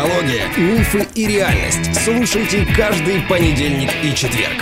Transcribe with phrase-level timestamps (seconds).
[0.00, 1.94] Психология, мифы и реальность.
[2.02, 4.54] Слушайте каждый понедельник и четверг.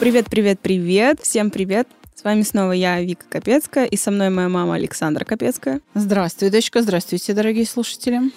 [0.00, 1.20] Привет, привет, привет.
[1.20, 1.86] Всем привет.
[2.14, 5.82] С вами снова я, Вика Капецкая, и со мной моя мама Александра Капецкая.
[5.92, 8.30] Здравствуй, дочка, здравствуйте, дорогие слушатели.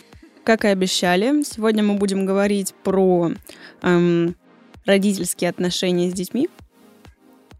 [0.50, 3.34] Как и обещали, сегодня мы будем говорить про
[3.84, 4.36] эм,
[4.84, 6.50] родительские отношения с детьми.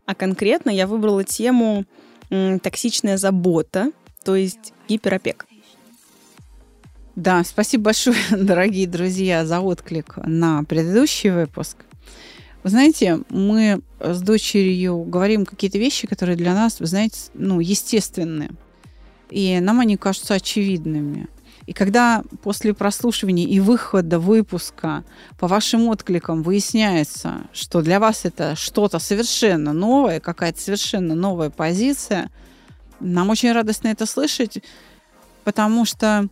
[0.08, 1.86] А конкретно я выбрала тему
[2.32, 3.92] эм, токсичная забота,
[4.24, 5.46] то есть гиперопека.
[7.16, 11.78] Да, спасибо большое, дорогие друзья, за отклик на предыдущий выпуск.
[12.64, 18.50] Вы знаете, мы с дочерью говорим какие-то вещи, которые для нас, вы знаете, ну, естественные.
[19.30, 21.28] И нам они кажутся очевидными.
[21.70, 25.04] И когда после прослушивания и выхода выпуска
[25.38, 32.32] по вашим откликам выясняется, что для вас это что-то совершенно новое, какая-то совершенно новая позиция,
[33.00, 34.64] нам очень радостно это слышать,
[35.44, 36.28] потому что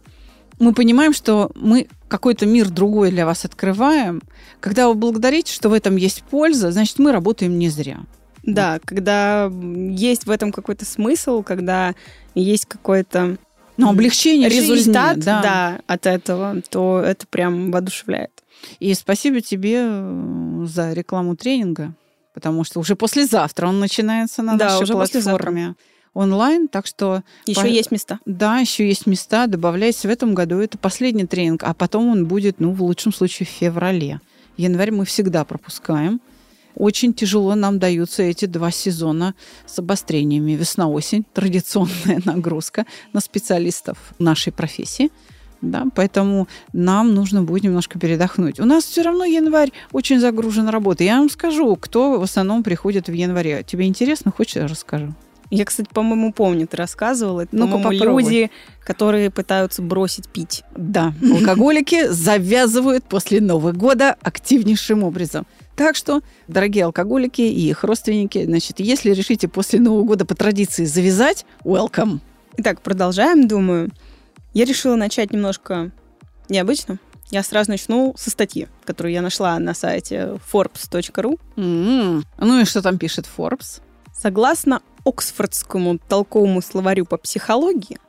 [0.57, 4.23] мы понимаем, что мы какой-то мир другой для вас открываем.
[4.59, 7.99] Когда вы благодарите, что в этом есть польза, значит, мы работаем не зря.
[8.41, 8.81] Да, вот.
[8.85, 11.93] когда есть в этом какой-то смысл, когда
[12.33, 13.37] есть какое-то
[13.77, 15.41] ну, облегчение результат жизни, да.
[15.41, 18.31] Да, от этого, то это прям воодушевляет.
[18.79, 21.93] И спасибо тебе э, за рекламу тренинга,
[22.33, 25.75] потому что уже послезавтра он начинается на да, нашей уже платформе.
[26.13, 27.21] Онлайн, так что...
[27.45, 27.65] Еще по...
[27.67, 28.19] есть места.
[28.25, 29.45] Да, еще есть места.
[29.45, 30.57] Добавляйся в этом году.
[30.57, 34.19] Это последний тренинг, а потом он будет, ну, в лучшем случае, в феврале.
[34.57, 36.19] Январь мы всегда пропускаем.
[36.77, 39.33] Очень тяжело нам даются эти два сезона
[39.65, 40.51] с обострениями.
[40.51, 45.09] Весна-осень, традиционная нагрузка на специалистов нашей профессии.
[45.59, 48.59] Да, поэтому нам нужно будет немножко передохнуть.
[48.59, 51.07] У нас все равно январь очень загружен работой.
[51.07, 53.63] Я вам скажу, кто в основном приходит в январе.
[53.65, 54.31] Тебе интересно?
[54.31, 55.15] Хочешь, я расскажу?
[55.49, 57.41] Я, кстати, по-моему, помню, ты рассказывала.
[57.41, 58.51] Это, ну по-моему, люди,
[58.83, 60.63] которые пытаются бросить пить.
[60.75, 65.47] Да, алкоголики завязывают после Нового года активнейшим образом.
[65.77, 70.85] Так что, дорогие алкоголики и их родственники, значит, если решите после Нового года по традиции
[70.85, 72.19] завязать, welcome.
[72.57, 73.91] Итак, продолжаем, думаю.
[74.55, 75.91] Я решила начать немножко
[76.49, 76.97] необычно.
[77.29, 81.39] Я сразу начну со статьи, которую я нашла на сайте forbes.ru.
[81.57, 82.23] Mm-hmm.
[82.39, 83.81] Ну и что там пишет Forbes?
[84.11, 87.99] Согласно Оксфордскому толковому словарю по психологии,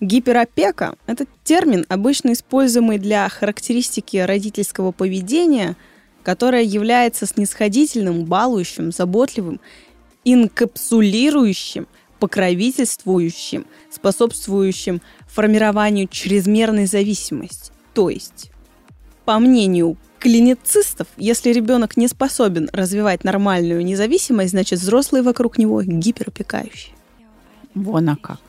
[0.00, 5.76] гиперопека– это термин, обычно используемый для характеристики родительского поведения,
[6.26, 9.60] которое является снисходительным, балующим, заботливым,
[10.24, 11.86] инкапсулирующим,
[12.18, 17.70] покровительствующим, способствующим формированию чрезмерной зависимости.
[17.94, 18.50] То есть,
[19.24, 26.96] по мнению клиницистов, если ребенок не способен развивать нормальную независимость, значит взрослые вокруг него гиперопекающие.
[27.72, 28.40] Вон а как.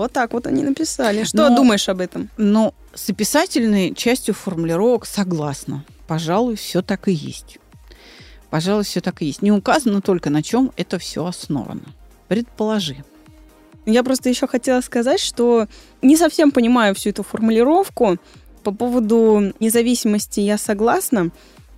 [0.00, 1.24] Вот так вот они написали.
[1.24, 2.30] Что Но, думаешь об этом?
[2.38, 5.84] Ну, с описательной частью формулировок согласна.
[6.06, 7.58] Пожалуй, все так и есть.
[8.48, 9.42] Пожалуй, все так и есть.
[9.42, 11.82] Не указано только, на чем это все основано.
[12.28, 13.04] Предположи.
[13.84, 15.66] Я просто еще хотела сказать, что
[16.00, 18.16] не совсем понимаю всю эту формулировку.
[18.62, 21.28] По поводу независимости я согласна,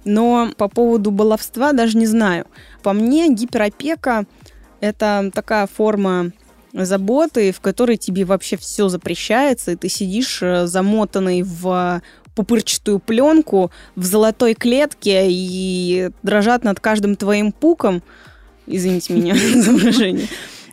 [0.04, 2.46] но по поводу баловства даже не знаю.
[2.84, 4.26] По мне, гиперопека–
[4.80, 6.30] это такая форма
[6.72, 12.02] заботы, в которой тебе вообще все запрещается, и ты сидишь э, замотанный в
[12.34, 18.02] пупырчатую пленку в золотой клетке и дрожат над каждым твоим пуком.
[18.66, 20.28] Извините меня за выражение.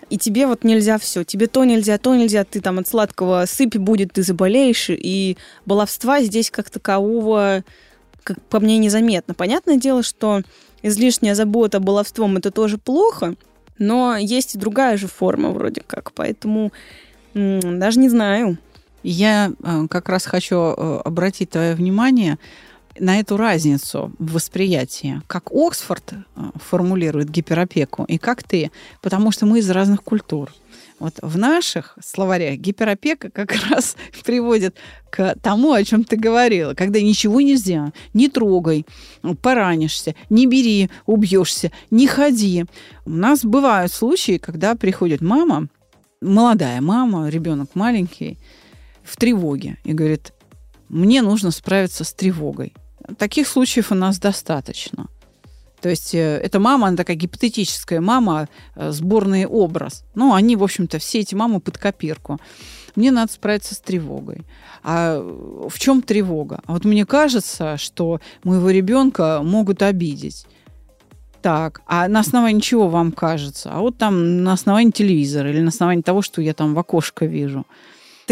[0.09, 3.75] И тебе вот нельзя все, тебе то нельзя, то нельзя, ты там от сладкого сыпь
[3.75, 7.63] будет, ты заболеешь, и баловства здесь как такового,
[8.23, 9.35] как по мне, незаметно.
[9.35, 10.41] Понятное дело, что
[10.81, 13.35] излишняя забота баловством это тоже плохо,
[13.79, 16.71] но есть и другая же форма вроде как, поэтому
[17.33, 18.57] даже не знаю.
[19.01, 22.37] Я э, как раз хочу э, обратить твое внимание
[22.99, 26.15] на эту разницу в восприятии, как Оксфорд э,
[26.55, 28.71] формулирует гиперопеку и как ты,
[29.01, 30.51] потому что мы из разных культур.
[30.99, 34.75] Вот в наших словарях гиперопека как раз приводит
[35.09, 38.85] к тому, о чем ты говорила, когда ничего нельзя, не трогай,
[39.41, 42.65] поранишься, не бери, убьешься, не ходи.
[43.05, 45.67] У нас бывают случаи, когда приходит мама,
[46.21, 48.37] молодая мама, ребенок маленький,
[49.03, 50.33] в тревоге и говорит,
[50.89, 52.73] мне нужно справиться с тревогой.
[53.17, 55.07] Таких случаев у нас достаточно.
[55.81, 60.03] То есть э, эта мама, она такая гипотетическая мама, э, сборный образ.
[60.15, 62.37] Ну, они, в общем-то, все эти мамы под копирку.
[62.95, 64.45] Мне надо справиться с тревогой.
[64.83, 66.61] А в чем тревога?
[66.65, 70.45] А вот мне кажется, что моего ребенка могут обидеть.
[71.41, 73.71] Так, а на основании чего вам кажется?
[73.71, 77.25] А вот там на основании телевизора или на основании того, что я там в окошко
[77.25, 77.65] вижу.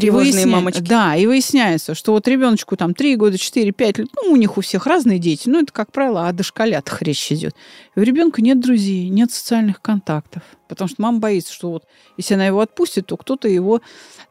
[0.02, 0.52] Тревожные выясня...
[0.52, 0.82] мамочки.
[0.82, 4.58] Да, и выясняется, что вот ребеночку там 3 года, 4, 5 лет, ну, у них
[4.58, 7.56] у всех разные дети, ну, это, как правило, о дошколятах речь идет.
[7.96, 11.86] И у ребенка нет друзей, нет социальных контактов, потому что мама боится, что вот
[12.16, 13.82] если она его отпустит, то кто-то его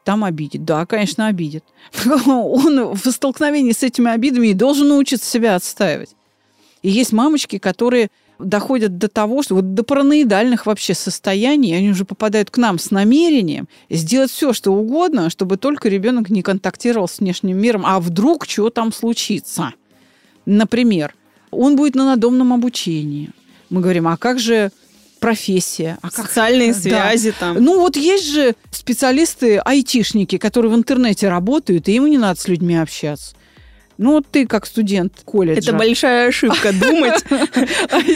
[0.03, 0.63] там обидит.
[0.63, 1.65] Да, конечно, обидит.
[2.25, 6.15] Он в столкновении с этими обидами и должен научиться себя отстаивать.
[6.81, 8.09] И есть мамочки, которые
[8.39, 12.91] доходят до того, что вот до параноидальных вообще состояний, они уже попадают к нам с
[12.91, 18.45] намерением сделать все, что угодно, чтобы только ребенок не контактировал с внешним миром, а вдруг
[18.47, 19.73] что там случится.
[20.45, 21.13] Например,
[21.51, 23.31] он будет на надомном обучении.
[23.69, 24.71] Мы говорим, а как же
[25.19, 25.97] профессия.
[26.01, 26.27] А как?
[26.27, 27.35] Социальные связи да.
[27.39, 27.63] там.
[27.63, 32.47] Ну вот есть же специалисты, айтишники, которые в интернете работают, и им не надо с
[32.47, 33.35] людьми общаться.
[33.97, 35.59] Ну, вот ты как студент колледжа.
[35.59, 37.23] Это большая ошибка думать.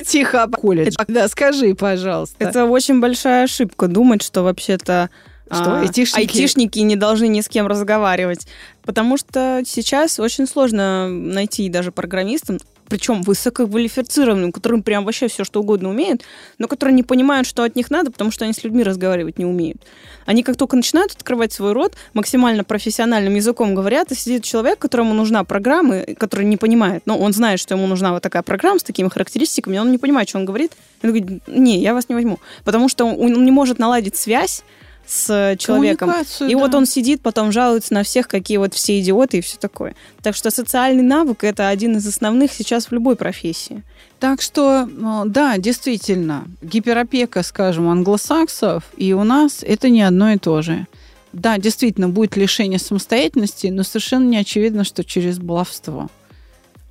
[0.07, 0.95] Тихо, колледж.
[1.07, 2.35] Да, скажи, пожалуйста.
[2.39, 5.09] Это очень большая ошибка думать, что вообще-то
[5.47, 6.19] что, а, айтишники?
[6.19, 8.47] айтишники не должны ни с кем разговаривать.
[8.83, 12.59] Потому что сейчас очень сложно найти даже программистам,
[12.91, 16.23] причем высококвалифицированным, которым прям вообще все что угодно умеют,
[16.57, 19.45] но которые не понимают, что от них надо, потому что они с людьми разговаривать не
[19.45, 19.81] умеют.
[20.25, 25.13] Они как только начинают открывать свой рот, максимально профессиональным языком говорят, и сидит человек, которому
[25.13, 27.03] нужна программа, который не понимает.
[27.05, 30.27] Но он знает, что ему нужна вот такая программа с такими характеристиками, он не понимает,
[30.27, 30.73] что он говорит.
[31.01, 32.39] Он говорит, не, я вас не возьму.
[32.65, 34.63] Потому что он не может наладить связь
[35.11, 36.09] с человеком.
[36.39, 36.57] И да.
[36.57, 39.93] вот он сидит, потом жалуется на всех, какие вот все идиоты и все такое.
[40.21, 43.83] Так что социальный навык это один из основных сейчас в любой профессии.
[44.19, 50.37] Так что, ну, да, действительно, гиперопека, скажем, англосаксов и у нас это не одно и
[50.37, 50.87] то же.
[51.33, 56.09] Да, действительно, будет лишение самостоятельности, но совершенно не очевидно, что через баловство.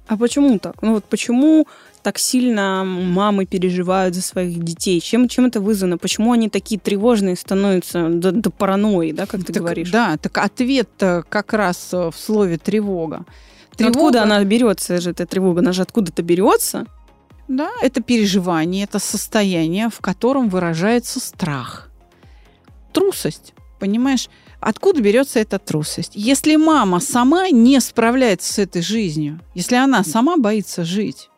[0.08, 0.82] А почему так?
[0.82, 1.66] Ну вот почему
[2.02, 5.00] так сильно мамы переживают за своих детей?
[5.00, 5.98] Чем, чем это вызвано?
[5.98, 9.90] Почему они такие тревожные становятся до, до паранойи, да, как ты так, говоришь?
[9.90, 13.24] Да, так ответ как раз в слове тревога.
[13.76, 13.98] тревога.
[13.98, 15.60] Откуда она берется же, эта тревога?
[15.60, 16.86] Она же откуда-то берется?
[17.48, 21.90] Да, это переживание, это состояние, в котором выражается страх.
[22.92, 24.28] Трусость, понимаешь?
[24.60, 26.12] Откуда берется эта трусость?
[26.14, 31.29] Если мама сама не справляется с этой жизнью, если она сама боится жить,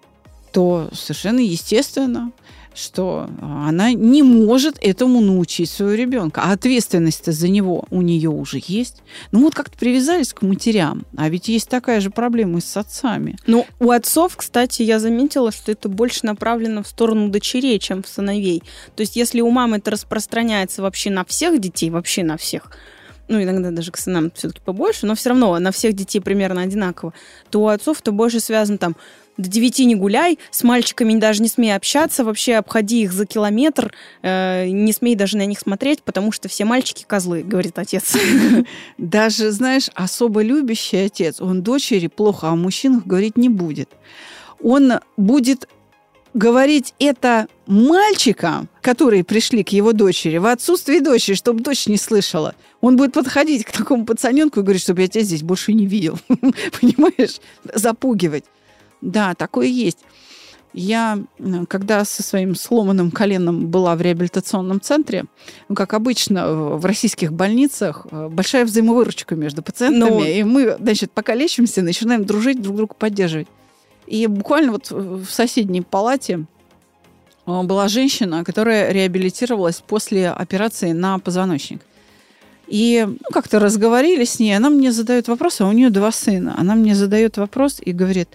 [0.52, 2.32] то совершенно естественно,
[2.74, 6.42] что она не может этому научить своего ребенка.
[6.44, 9.02] А ответственность за него у нее уже есть.
[9.30, 11.04] Ну вот как-то привязались к матерям.
[11.16, 13.36] А ведь есть такая же проблема и с отцами.
[13.46, 18.08] Ну, у отцов, кстати, я заметила, что это больше направлено в сторону дочерей, чем в
[18.08, 18.62] сыновей.
[18.96, 22.70] То есть если у мамы это распространяется вообще на всех детей, вообще на всех,
[23.28, 27.12] ну, иногда даже к сынам все-таки побольше, но все равно на всех детей примерно одинаково,
[27.50, 28.96] то у отцов это больше связано там
[29.38, 33.92] до девяти не гуляй, с мальчиками даже не смей общаться, вообще обходи их за километр,
[34.22, 38.14] э, не смей даже на них смотреть, потому что все мальчики козлы, говорит отец.
[38.98, 43.88] Даже, знаешь, особо любящий отец, он дочери плохо о мужчинах говорить не будет.
[44.62, 45.66] Он будет
[46.34, 52.54] говорить это мальчикам, которые пришли к его дочери, в отсутствии дочери, чтобы дочь не слышала.
[52.80, 56.18] Он будет подходить к такому пацаненку и говорить, чтобы я тебя здесь больше не видел.
[56.28, 57.40] Понимаешь?
[57.74, 58.44] Запугивать.
[59.00, 59.98] Да, такое есть.
[60.74, 61.18] Я,
[61.68, 65.26] когда со своим сломанным коленом была в реабилитационном центре,
[65.68, 71.12] ну, как обычно в российских больницах, э, большая взаимовыручка между пациентами, ну, и мы, значит,
[71.12, 73.48] пока лечимся, начинаем дружить, друг друга поддерживать.
[74.12, 76.44] И буквально вот в соседней палате
[77.46, 81.80] э, была женщина, которая реабилитировалась после операции на позвоночник.
[82.66, 86.54] И ну, как-то разговорились с ней, она мне задает вопрос, а у нее два сына.
[86.58, 88.28] Она мне задает вопрос и говорит,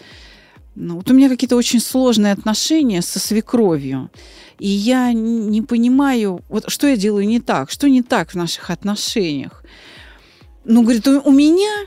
[0.73, 4.09] ну, вот у меня какие-то очень сложные отношения со свекровью.
[4.57, 8.71] И я не понимаю, вот что я делаю не так, что не так в наших
[8.71, 9.63] отношениях.
[10.65, 11.85] Ну, говорит, у, у меня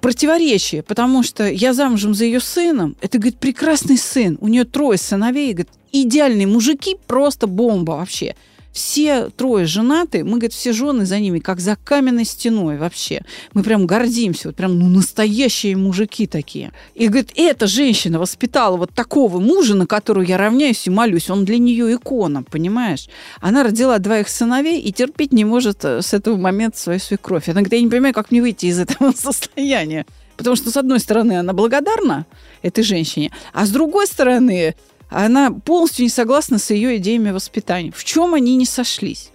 [0.00, 2.96] противоречие, потому что я замужем за ее сыном.
[3.00, 4.38] Это, говорит, прекрасный сын.
[4.40, 5.52] У нее трое сыновей.
[5.52, 8.34] Говорит, идеальные мужики, просто бомба вообще
[8.72, 13.22] все трое женаты, мы, говорит, все жены за ними, как за каменной стеной вообще.
[13.52, 16.72] Мы прям гордимся, вот прям ну, настоящие мужики такие.
[16.94, 21.30] И, говорит, эта женщина воспитала вот такого мужа, на которого я равняюсь и молюсь.
[21.30, 23.08] Он для нее икона, понимаешь?
[23.40, 27.48] Она родила двоих сыновей и терпеть не может э, с этого момента свою свекровь.
[27.48, 30.06] Она говорит, я не понимаю, как мне выйти из этого состояния.
[30.36, 32.24] Потому что, с одной стороны, она благодарна
[32.62, 34.74] этой женщине, а с другой стороны,
[35.10, 37.92] она полностью не согласна с ее идеями воспитания.
[37.94, 39.30] В чем они не сошлись?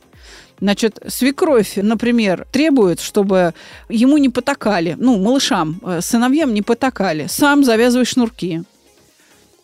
[0.60, 3.54] Значит, свекровь, например, требует, чтобы
[3.90, 7.28] ему не потакали, ну, малышам, э, сыновьям не потакали.
[7.28, 8.64] Сам завязывай шнурки.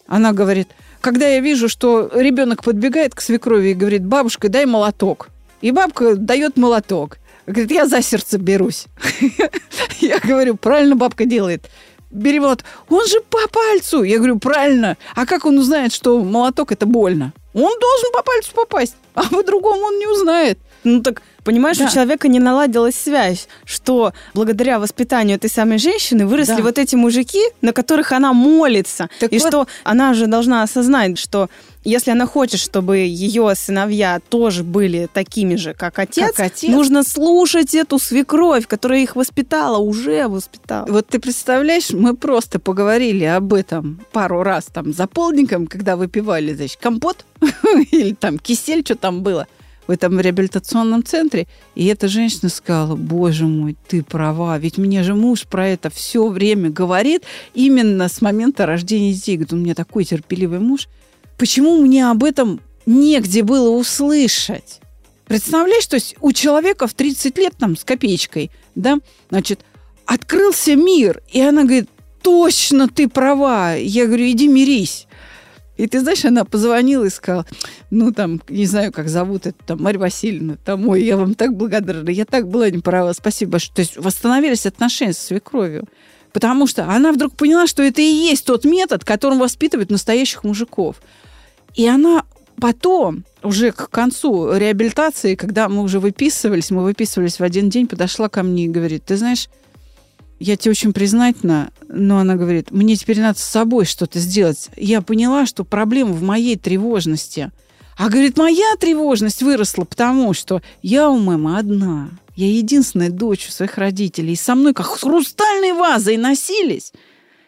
[0.06, 0.68] Она говорит,
[1.00, 5.30] когда я вижу, что ребенок подбегает к свекрови и говорит, бабушка, дай молоток.
[5.62, 7.18] И бабка дает молоток.
[7.46, 8.86] Говорит, я за сердце берусь.
[10.00, 11.70] Я говорю, правильно бабка делает.
[12.12, 12.40] Бери.
[12.40, 14.04] Он же по пальцу.
[14.04, 14.98] Я говорю, правильно.
[15.16, 17.34] А как он узнает, что молоток это больно?
[17.54, 20.60] Он должен по пальцу попасть, а по-другому он не узнает.
[20.84, 21.86] Ну так, понимаешь, да.
[21.86, 26.64] у человека не наладилась связь, что благодаря воспитанию этой самой женщины выросли да.
[26.64, 29.10] вот эти мужики, на которых она молится.
[29.20, 29.48] Так и вот...
[29.48, 31.50] что она же должна осознать, что
[31.84, 37.04] если она хочет, чтобы ее сыновья тоже были такими же, как отец, как отец, нужно
[37.04, 40.86] слушать эту свекровь, которая их воспитала, уже воспитала.
[40.88, 46.54] Вот ты представляешь, мы просто поговорили об этом пару раз там за полдником, когда выпивали,
[46.54, 47.26] значит, компот
[47.92, 49.48] или там кисель, что там было
[49.92, 51.48] в этом реабилитационном центре.
[51.76, 56.30] И эта женщина сказала, боже мой, ты права, ведь мне же муж про это все
[56.30, 59.36] время говорит именно с момента рождения детей.
[59.36, 60.88] Говорит, у меня такой терпеливый муж.
[61.38, 64.80] Почему мне об этом негде было услышать?
[65.26, 68.98] Представляешь, то есть у человека в 30 лет там с копеечкой, да,
[69.30, 69.60] значит,
[70.06, 71.90] открылся мир, и она говорит,
[72.22, 73.76] точно ты права.
[73.76, 75.08] Я говорю, иди мирись.
[75.78, 77.46] И ты знаешь, она позвонила и сказала,
[77.90, 81.56] ну, там, не знаю, как зовут это, там, Марья Васильевна, там, ой, я вам так
[81.56, 83.74] благодарна, я так была не права, спасибо большое.
[83.76, 85.88] То есть восстановились отношения со свекровью.
[86.34, 91.02] Потому что она вдруг поняла, что это и есть тот метод, которым воспитывают настоящих мужиков.
[91.76, 92.24] И она
[92.60, 98.30] потом, уже к концу реабилитации, когда мы уже выписывались, мы выписывались в один день, подошла
[98.30, 99.50] ко мне и говорит, ты знаешь,
[100.42, 104.72] я тебе очень признательна, но она говорит, мне теперь надо с собой что-то сделать.
[104.76, 107.52] Я поняла, что проблема в моей тревожности.
[107.96, 112.10] А говорит, моя тревожность выросла, потому что я у мамы одна.
[112.36, 114.34] Я единственная дочь у своих родителей.
[114.34, 116.92] И со мной как с хрустальной вазой носились.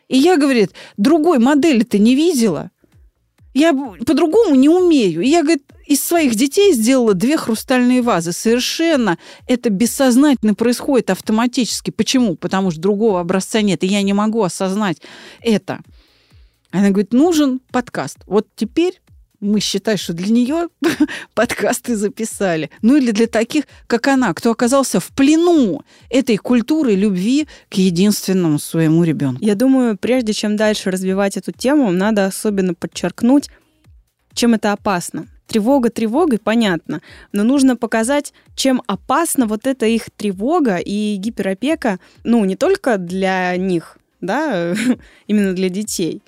[0.07, 2.69] И я, говорит, другой модели ты не видела.
[3.55, 5.23] Я по-другому не умею.
[5.23, 8.31] И я, говорит, из своих детей сделала две хрустальные вазы.
[8.31, 11.91] Совершенно это бессознательно происходит автоматически.
[11.91, 12.35] Почему?
[12.35, 15.01] Потому что другого образца нет, и я не могу осознать
[15.41, 15.81] это.
[16.71, 18.17] Она говорит, нужен подкаст.
[18.25, 18.99] Вот теперь
[19.43, 20.69] мы считаем, что для нее
[21.35, 22.71] подкасты записали.
[22.81, 28.57] Ну или для таких, как она, кто оказался в плену этой культуры любви к единственному
[28.57, 29.43] своему ребенку.
[29.43, 33.49] Я думаю, прежде чем дальше развивать эту тему, надо особенно подчеркнуть,
[34.33, 35.27] чем это опасно.
[35.47, 42.43] Тревога тревогой, понятно, но нужно показать, чем опасна вот эта их тревога и гиперопека, ну,
[42.45, 44.73] не только для них, да,
[45.27, 46.21] именно для детей,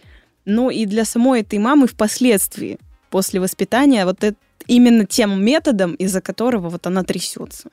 [0.43, 2.77] но и для самой этой мамы впоследствии,
[3.09, 7.69] после воспитания, вот это, именно тем методом, из-за которого вот она трясется.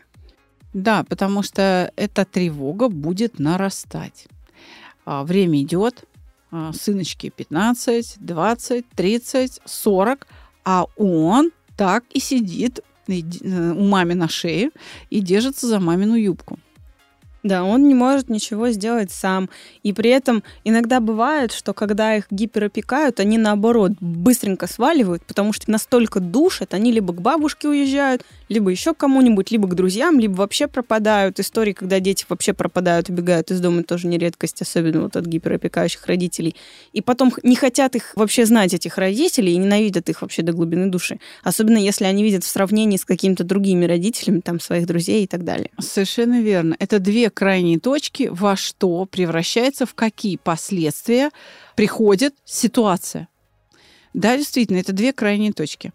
[0.73, 4.27] Да, потому что эта тревога будет нарастать.
[5.05, 6.05] А, время идет,
[6.51, 10.27] а, сыночки 15, 20, 30, 40,
[10.65, 13.21] а он так и сидит э,
[13.73, 14.71] у мамы на шее
[15.11, 16.59] и держится за мамину юбку.
[17.43, 19.51] Да, он не может ничего сделать сам.
[19.83, 25.71] И при этом иногда бывает, что когда их гиперопекают, они наоборот быстренько сваливают, потому что
[25.71, 30.35] настолько душат, они либо к бабушке уезжают, либо еще к кому-нибудь, либо к друзьям, либо
[30.35, 31.41] вообще пропадают.
[31.41, 36.07] Истории, когда дети вообще пропадают, убегают из дома, тоже не редкость, особенно вот от гиперопекающих
[36.07, 36.55] родителей.
[36.93, 40.87] И потом не хотят их вообще знать, этих родителей, и ненавидят их вообще до глубины
[40.87, 41.19] души.
[41.43, 45.45] Особенно если они видят в сравнении с какими-то другими родителями, там, своих друзей и так
[45.45, 45.71] далее.
[45.81, 46.77] Совершенно верно.
[46.79, 51.31] Это две крайние точки, во что превращается, в какие последствия
[51.77, 53.29] приходит ситуация.
[54.15, 55.93] Да, действительно, это две крайние точки.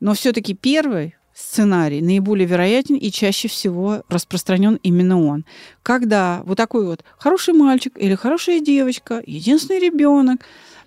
[0.00, 5.44] Но все-таки первый сценарий наиболее вероятен и чаще всего распространен именно он.
[5.82, 10.40] Когда вот такой вот хороший мальчик или хорошая девочка, единственный ребенок,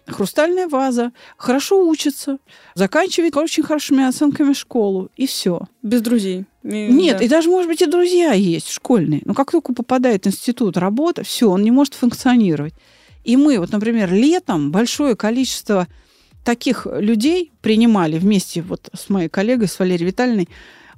[0.08, 2.38] хрустальная ваза, хорошо учится,
[2.76, 5.62] заканчивает очень хорошими оценками школу, и все.
[5.82, 6.46] Без друзей.
[6.64, 7.26] И, Нет, да.
[7.26, 9.22] и даже, может быть, и друзья есть школьные.
[9.26, 12.74] Но как только попадает в институт, работа, все, он не может функционировать.
[13.24, 15.88] И мы, вот, например, летом большое количество
[16.46, 20.48] таких людей принимали вместе вот с моей коллегой, с Валерией Витальевной.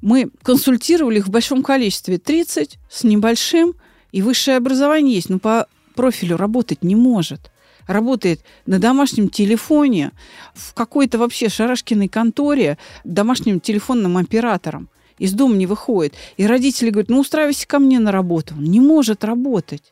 [0.01, 2.19] Мы консультировали их в большом количестве.
[2.19, 3.73] 30 с небольшим,
[4.11, 7.51] и высшее образование есть, но по профилю работать не может
[7.87, 10.11] работает на домашнем телефоне,
[10.53, 14.89] в какой-то вообще шарашкиной конторе домашним телефонным оператором.
[15.19, 16.13] Из дома не выходит.
[16.35, 18.55] И родители говорят, ну устраивайся ко мне на работу.
[18.57, 19.83] Он не может работать.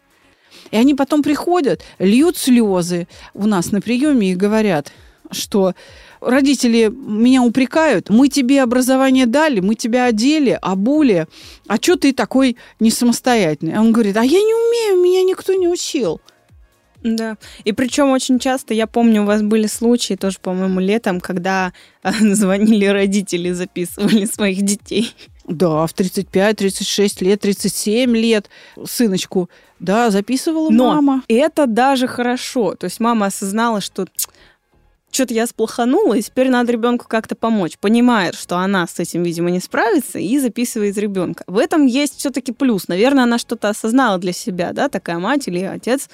[0.71, 4.91] И они потом приходят, льют слезы у нас на приеме и говорят,
[5.32, 5.74] что
[6.22, 11.27] родители меня упрекают, мы тебе образование дали, мы тебя одели, обули,
[11.67, 13.74] а что ты такой не самостоятельный?
[13.75, 16.22] А он говорит, а я не умею, меня никто не учил.
[17.05, 17.38] Да.
[17.63, 21.72] И причем очень часто, я помню, у вас были случаи, тоже, по-моему, летом, когда
[22.03, 25.13] звонили родители, записывали своих детей.
[25.48, 28.50] Да, в 35, 36 лет, 37 лет
[28.84, 31.24] сыночку, да, записывала Но мама.
[31.27, 32.74] это даже хорошо.
[32.74, 34.08] То есть мама осознала, что
[35.15, 37.77] что-то я сплоханула, и теперь надо ребенку как-то помочь.
[37.79, 41.43] Понимает, что она с этим, видимо, не справится, и записывает ребенка.
[41.48, 42.88] В этом есть все-таки плюс.
[42.88, 46.10] Наверное, она что-то осознала для себя, да, такая мать или отец.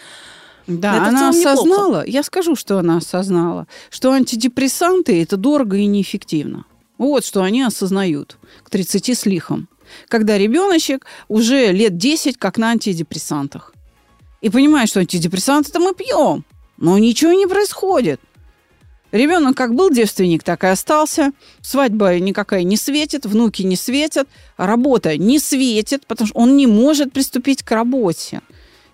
[0.68, 1.52] Да, Это она неплохо.
[1.52, 6.66] осознала, я скажу, что она осознала, что антидепрессанты– это дорого и неэффективно.
[6.98, 9.68] Вот что они осознают к 30 с лихом.
[10.08, 13.74] Когда ребеночек уже лет 10 как на антидепрессантах.
[14.42, 16.46] И понимает, что антидепрессанты-то мы пьем,
[16.78, 18.22] но ничего не происходит.
[19.12, 21.32] Ребенок как был девственник, так и остался.
[21.62, 24.28] Свадьба никакая не светит, внуки не светят,
[24.58, 28.42] работа не светит, потому что он не может приступить к работе.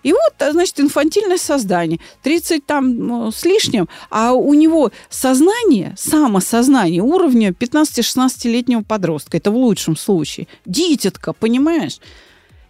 [0.02, 2.00] И вот, а, значит, инфантильное создание.
[2.22, 9.36] 30 там ну, с лишним, а у него сознание, самосознание уровня 15-16-летнего подростка.
[9.36, 10.46] Это в лучшем случае.
[10.66, 11.98] Дитятка, понимаешь?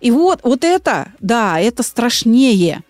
[0.00, 2.83] И вот, вот это, да, это страшнее,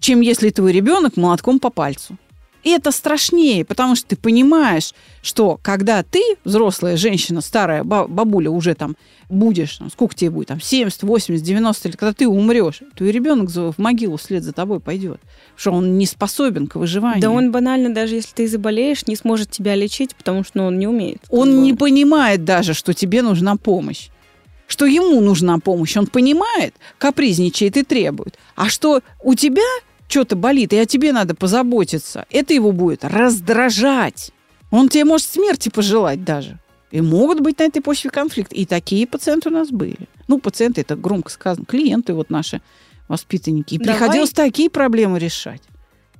[0.00, 2.16] чем если твой ребенок молотком по пальцу.
[2.64, 8.50] И это страшнее, потому что ты понимаешь, что когда ты, взрослая женщина, старая ба- бабуля,
[8.50, 8.96] уже там
[9.28, 13.12] будешь, там, сколько тебе будет, там, 70, 80, 90 лет, когда ты умрешь, то и
[13.12, 15.20] ребенок в могилу вслед за тобой пойдет.
[15.56, 17.22] Что он не способен к выживанию.
[17.22, 20.78] Да он банально, даже если ты заболеешь, не сможет тебя лечить, потому что ну, он
[20.78, 21.24] не умеет.
[21.30, 21.62] Он бы.
[21.62, 24.08] не понимает даже, что тебе нужна помощь.
[24.66, 25.96] Что ему нужна помощь.
[25.96, 28.38] Он понимает, капризничает и требует.
[28.54, 29.62] А что у тебя
[30.08, 34.32] что-то болит, и о тебе надо позаботиться, это его будет раздражать.
[34.70, 36.58] Он тебе может смерти пожелать даже.
[36.90, 38.56] И могут быть на этой почве конфликты.
[38.56, 40.08] И такие пациенты у нас были.
[40.26, 42.62] Ну, пациенты, это громко сказано, клиенты вот наши,
[43.08, 43.74] воспитанники.
[43.74, 43.94] И Давай.
[43.94, 45.62] приходилось такие проблемы решать.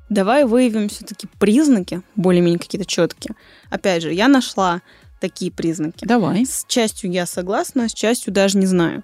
[0.08, 3.34] Давай выявим все-таки признаки, более-менее какие-то четкие.
[3.70, 4.80] Опять же, я нашла
[5.20, 6.04] такие признаки.
[6.04, 6.46] Давай.
[6.46, 9.02] С частью я согласна, с частью даже не знаю.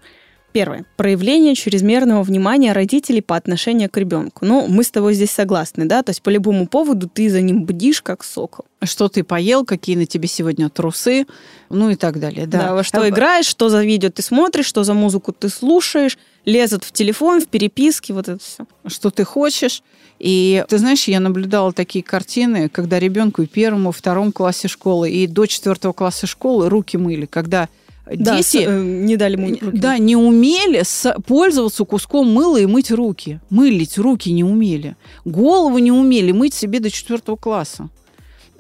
[0.55, 0.85] Первое.
[0.97, 4.45] Проявление чрезмерного внимания родителей по отношению к ребенку.
[4.45, 6.05] Ну, мы с тобой здесь согласны, да?
[6.05, 8.64] То есть по любому поводу ты за ним бдишь, как сокол.
[8.81, 11.27] Что ты поел, какие на тебе сегодня трусы,
[11.71, 12.47] ну и так далее.
[12.47, 15.49] Да, Да, во что А, играешь, что за видео ты смотришь, что за музыку ты
[15.49, 18.64] слушаешь, лезут в телефон, в переписки, вот это все.
[18.87, 19.83] что ты хочешь.
[20.21, 25.11] И ты знаешь, я наблюдала такие картины, когда ребенку и первому, и втором классе школы,
[25.11, 27.69] и до четвертого класса школы руки мыли, когда
[28.07, 29.79] Да, с- дети э, не дали ему руки.
[29.79, 33.40] да, не умели с- пользоваться куском мыла и мыть руки.
[33.51, 34.97] Мылить руки не умели.
[35.25, 37.88] Голову не умели мыть себе до четвертого класса.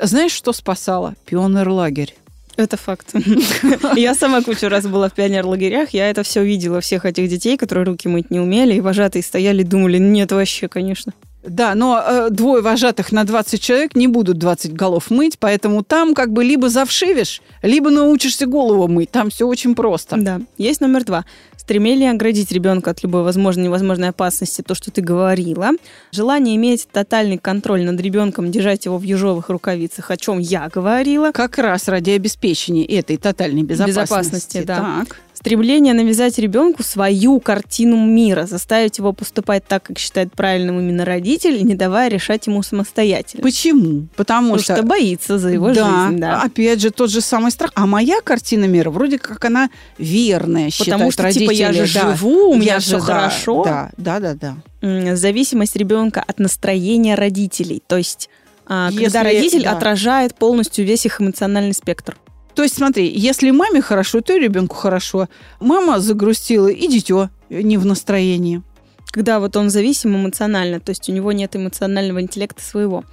[0.00, 1.14] Знаешь, что спасало?
[1.26, 2.14] Пионерлагерь.
[2.56, 3.12] Это факт.
[3.96, 7.84] Я сама кучу раз была в пионер-лагерях, я это все видела, всех этих детей, которые
[7.84, 11.12] руки мыть не умели, и вожатые стояли, думали, нет, вообще, конечно.
[11.46, 16.14] Да, но э, двое вожатых на 20 человек не будут 20 голов мыть, поэтому там
[16.14, 19.10] как бы либо завшивишь, либо научишься голову мыть.
[19.10, 20.16] Там все очень просто.
[20.16, 20.40] Да.
[20.56, 21.24] Есть номер два.
[21.56, 25.70] Стремление оградить ребенка от любой возможной и невозможной опасности, то, что ты говорила.
[26.12, 31.30] Желание иметь тотальный контроль над ребенком, держать его в ежовых рукавицах, о чем я говорила.
[31.32, 34.00] Как раз ради обеспечения этой тотальной безопасности.
[34.00, 35.04] Безопасности, да.
[35.06, 35.16] Так.
[35.44, 41.62] Стремление навязать ребенку свою картину мира, заставить его поступать так, как считает правильным именно родитель,
[41.62, 43.42] не давая решать ему самостоятельно.
[43.42, 44.06] Почему?
[44.16, 46.40] Потому, Потому что боится за его да, жизнь, да.
[46.40, 47.72] опять же, тот же самый страх.
[47.74, 51.42] А моя картина мира вроде как она верная, Потому что, родители.
[51.42, 52.14] типа, я же да.
[52.16, 53.64] живу, у меня Я все же, да, хорошо.
[53.64, 54.54] Да, да, да, да.
[54.80, 57.82] М, Зависимость ребенка от настроения родителей.
[57.86, 58.30] То есть,
[58.66, 59.72] а, Если- когда родитель да.
[59.72, 62.16] отражает полностью весь их эмоциональный спектр.
[62.54, 65.28] То есть, смотри, если маме хорошо, то и ребенку хорошо.
[65.60, 68.62] Мама загрустила, и дитё не в настроении.
[69.06, 73.04] Когда вот он зависим эмоционально, то есть у него нет эмоционального интеллекта своего.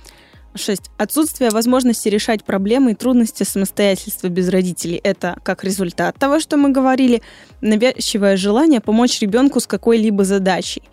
[0.56, 0.92] 6.
[0.98, 5.00] Отсутствие возможности решать проблемы и трудности самостоятельства без родителей.
[5.04, 7.22] Это как результат того, что мы говорили,
[7.62, 10.84] навязчивое желание помочь ребенку с какой-либо задачей.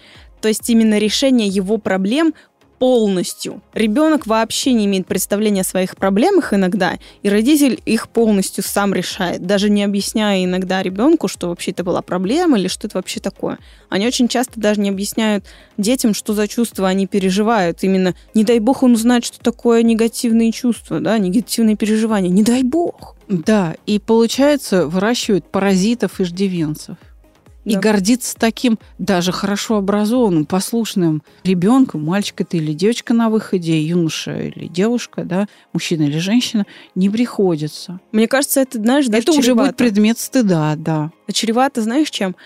[0.41, 2.35] То есть именно решение его проблем
[2.79, 3.63] полностью.
[3.75, 9.45] Ребенок вообще не имеет представления о своих проблемах иногда, и родитель их полностью сам решает,
[9.47, 13.59] даже не объясняя иногда ребенку, что вообще это была проблема или что это вообще такое.
[13.89, 15.45] Они очень часто даже не объясняют
[15.77, 17.83] детям, что за чувства они переживают.
[17.83, 22.31] Именно, не дай бог он узнает, что такое негативные чувства, да, негативные переживания.
[22.31, 23.17] Не дай бог.
[23.29, 26.97] Да, и получается, выращивают паразитов иждивенцев.
[27.69, 27.81] И Да.
[27.81, 34.69] гордиться таким даже хорошо образованным, послушным ребенком, мальчик это или девочка на выходе, юноша или
[34.69, 38.01] девушка, да, мужчина или женщина, не приходится.
[38.11, 39.75] Мне кажется, это, знаешь, даже это уже будет чревато.
[39.75, 41.11] предмет стыда, да.
[41.31, 42.37] Чревато, знаешь, чем?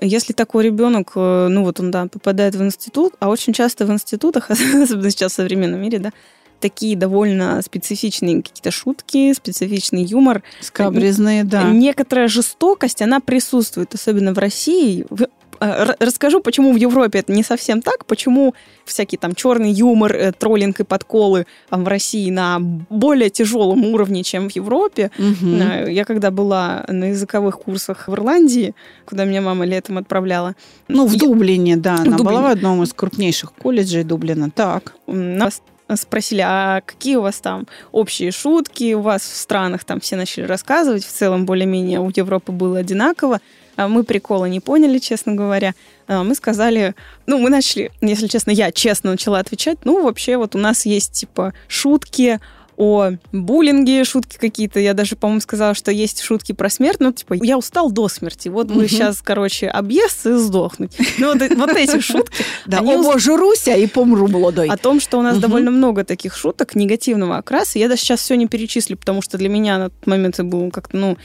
[0.00, 3.90] Если такой ребенок, э, ну вот он, да, попадает в институт, а очень часто в
[3.90, 6.12] институтах, особенно сейчас в современном мире, да,
[6.60, 10.42] такие довольно специфичные какие-то шутки, специфичный юмор.
[10.60, 11.70] Скабрезные, да.
[11.70, 15.06] Некоторая жестокость, она присутствует, особенно в России.
[15.10, 15.26] В-
[15.60, 20.32] р- Расскажу, почему в Европе это не совсем так, почему всякий там черный юмор, э,
[20.32, 25.10] троллинг и подколы а, в России на более тяжелом уровне, чем в Европе.
[25.18, 28.74] Э, Я когда была на языковых курсах в Ирландии,
[29.06, 30.54] куда меня мама летом отправляла,
[30.88, 31.94] Ну, в я- Дублине, да.
[31.94, 32.24] Она Дублине.
[32.24, 34.50] была в одном из крупнейших колледжей Дублина.
[34.50, 34.94] Так.
[35.06, 35.62] нас
[35.94, 39.84] спросили, а какие у вас там общие шутки у вас в странах?
[39.84, 41.04] Там все начали рассказывать.
[41.04, 43.40] В целом, более-менее у Европы было одинаково.
[43.76, 45.74] А Мы прикола не поняли, честно говоря.
[46.08, 46.94] А Мы сказали,
[47.26, 51.12] ну, мы начали, если честно, я честно начала отвечать, ну, вообще, вот у нас есть,
[51.12, 52.40] типа, шутки
[52.76, 54.80] о буллинге, шутки какие-то.
[54.80, 56.98] Я даже, по-моему, сказала, что есть шутки про смерть.
[57.00, 58.48] Ну, типа, я устал до смерти.
[58.48, 58.86] Вот Мгм.
[58.88, 60.96] сейчас, короче, объесться и сдохнуть.
[61.18, 62.44] Ну, вот, эти шутки.
[62.66, 64.68] Да, о, боже, Руся, и помру молодой.
[64.68, 67.78] о том, что у нас довольно много таких шуток негативного окраса.
[67.78, 70.70] Я даже сейчас все не перечислю, потому что для меня на тот момент это было
[70.70, 71.16] как-то, ну,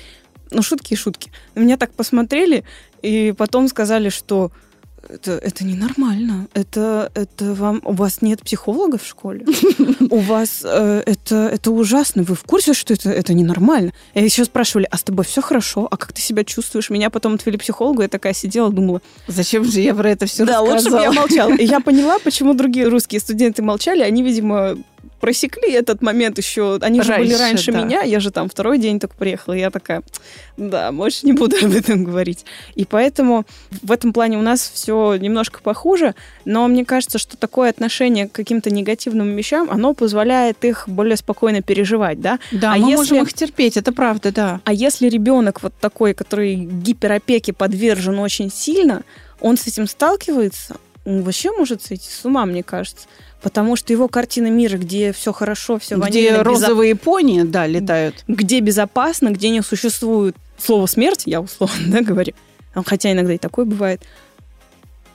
[0.52, 1.32] ну, шутки и шутки.
[1.56, 2.64] Меня так посмотрели,
[3.02, 4.52] и потом сказали, что
[5.10, 6.48] это, это ненормально.
[6.54, 7.82] Это, это вам...
[7.84, 9.46] У вас нет психолога в школе?
[10.10, 10.62] У вас...
[10.64, 12.24] э, это, это ужасно.
[12.24, 13.92] Вы в курсе, что это, это ненормально?
[14.14, 15.88] И еще спрашивали, а с тобой все хорошо?
[15.90, 16.90] А как ты себя чувствуешь?
[16.90, 20.46] Меня потом отвели к психологу, я такая сидела, думала, Зачем же я про это все
[20.46, 21.04] да, лучше бы рассказала?
[21.04, 21.54] я молчала.
[21.56, 24.02] И я поняла, почему другие русские студенты молчали.
[24.02, 24.78] Они, видимо,
[25.21, 26.77] просекли этот момент еще.
[26.81, 27.84] Они же были Раньше, раньше да.
[27.84, 28.01] меня.
[28.01, 29.53] Я же там второй день только приехала.
[29.53, 30.01] Я такая,
[30.57, 32.45] да, больше не буду об этом говорить.
[32.75, 33.45] И поэтому
[33.81, 36.15] в этом плане у нас все немножко похуже.
[36.45, 41.62] Но мне кажется, что такое отношение к каким-то негативным вещам, оно позволяет их более спокойно
[41.62, 42.39] переживать, да?
[42.51, 44.62] Да, А мы если- можем их терпеть, это правда, да.
[44.65, 49.03] А если ребенок вот такой, который гиперопеке подвержен очень сильно,
[49.39, 53.07] он с этим сталкивается, он вообще может сойти с ума, мне кажется.
[53.41, 58.23] Потому что его картина мира, где все хорошо, все Где розовые пони, да, летают.
[58.27, 62.34] где безопасно, где не существует слова смерть, я условно да, говорю,
[62.73, 64.01] а хотя иногда и такое бывает,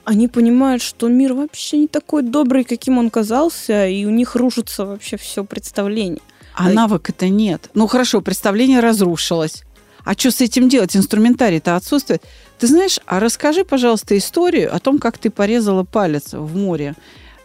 [0.03, 4.85] они понимают, что мир вообще не такой добрый, каким он казался, и у них рушится
[4.85, 6.21] вообще все представление.
[6.53, 6.73] А Ай.
[6.73, 7.69] навык это нет.
[7.73, 9.63] Ну хорошо, представление разрушилось.
[10.05, 10.95] А что с этим делать?
[10.95, 12.23] Инструментарий-то отсутствует.
[12.57, 16.95] Ты знаешь, а расскажи, пожалуйста, историю о том, как ты порезала палец в море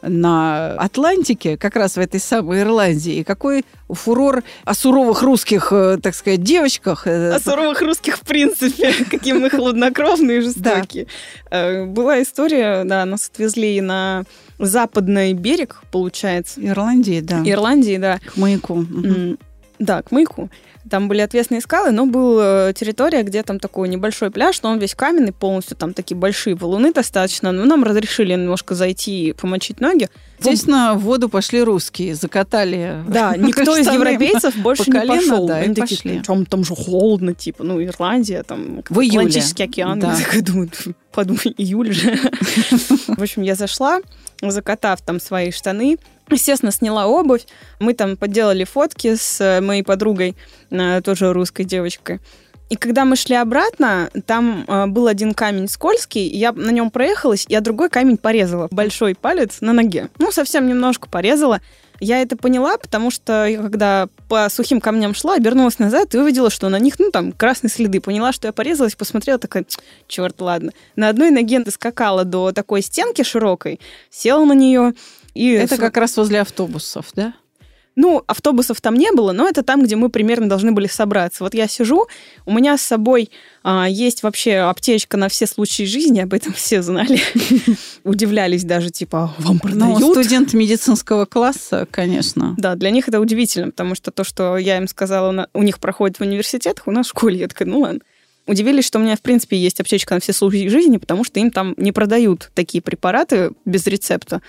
[0.02, 5.98] на Атлантике, как раз в этой самой Ирландии, и какой фурор о суровых русских, э,
[6.02, 7.06] так сказать, девочках.
[7.06, 11.06] э, О суровых русских, в принципе, какие мы хладнокровные и жестокие.
[11.50, 14.24] Э, Была история, да, нас отвезли на
[14.58, 18.84] западный берег, получается, Ирландии, да, Ирландии, да, к маяку.
[19.78, 20.48] Да, к маяку.
[20.92, 24.94] Там были отвесные скалы, но была территория, где там такой небольшой пляж, но он весь
[24.94, 27.50] каменный, полностью там такие большие валуны достаточно.
[27.50, 30.10] Но нам разрешили немножко зайти и помочить ноги.
[30.38, 33.02] Естественно, в воду пошли русские, закатали.
[33.08, 35.50] Да, никто из европейцев больше не пошел.
[35.50, 38.98] Они такие, там, же холодно, типа, ну, Ирландия, там, В.
[39.00, 39.98] Атлантический океан.
[39.98, 40.12] Да.
[40.12, 42.18] Я такая думаю, «Фу, подумай, июль же.
[43.06, 44.00] В общем, я зашла,
[44.42, 45.96] закатав там свои штаны,
[46.32, 47.46] Естественно, сняла обувь.
[47.78, 50.34] Мы там поделали фотки с э, моей подругой,
[50.70, 52.20] э, тоже русской девочкой.
[52.70, 57.44] И когда мы шли обратно, там э, был один камень скользкий, я на нем проехалась,
[57.48, 58.68] я другой камень порезала.
[58.70, 60.08] Большой палец на ноге.
[60.18, 61.60] Ну, совсем немножко порезала.
[62.00, 66.48] Я это поняла, потому что я когда по сухим камням шла, обернулась назад и увидела,
[66.50, 68.00] что на них, ну, там, красные следы.
[68.00, 69.66] Поняла, что я порезалась, посмотрела, такая,
[70.08, 70.72] черт, ладно.
[70.96, 74.94] На одной ноге доскакала до такой стенки широкой, села на нее,
[75.34, 75.52] и...
[75.52, 77.34] Это с- как раз возле автобусов, да?
[77.94, 81.44] Ну, автобусов там не было, но это там, где мы примерно должны были собраться.
[81.44, 82.06] Вот я сижу,
[82.46, 83.30] у меня с собой
[83.62, 87.20] а, есть вообще аптечка на все случаи жизни, об этом все знали.
[88.04, 90.12] Удивлялись даже, типа, «А вам Ну, продают?
[90.12, 92.54] студент медицинского класса, конечно.
[92.58, 96.18] Да, для них это удивительно, потому что то, что я им сказала, у них проходит
[96.18, 98.00] в университетах, у нас в школе, я такая, ну ладно.
[98.44, 101.52] Удивились, что у меня, в принципе, есть аптечка на все случаи жизни, потому что им
[101.52, 104.42] там не продают такие препараты без рецепта.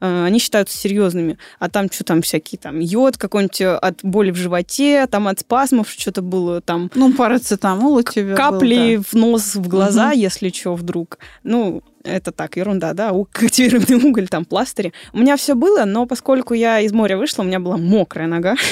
[0.00, 1.38] Э, Они считаются серьезными.
[1.58, 5.40] А там что там всякие, там йод какой-нибудь э, от боли в животе, там от
[5.40, 10.18] спазмов что-то было, там Ну, парацетамол у тебя был, капли в нос, в глаза, Мгм.
[10.18, 11.18] если что, вдруг.
[11.42, 13.10] Ну, это так, ерунда, да,
[13.42, 14.92] активированный уголь, там, пластыри.
[15.12, 18.54] У меня все было, но поскольку я из моря вышла, у меня была мокрая нога.